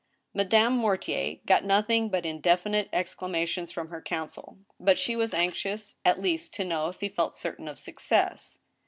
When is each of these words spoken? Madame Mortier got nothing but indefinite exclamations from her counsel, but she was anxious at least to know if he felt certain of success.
Madame 0.33 0.73
Mortier 0.75 1.37
got 1.45 1.63
nothing 1.63 2.09
but 2.09 2.25
indefinite 2.25 2.89
exclamations 2.91 3.71
from 3.71 3.89
her 3.89 4.01
counsel, 4.01 4.57
but 4.79 4.97
she 4.97 5.15
was 5.15 5.31
anxious 5.31 5.97
at 6.03 6.19
least 6.19 6.55
to 6.55 6.65
know 6.65 6.89
if 6.89 7.01
he 7.01 7.07
felt 7.07 7.35
certain 7.35 7.67
of 7.67 7.77
success. 7.77 8.57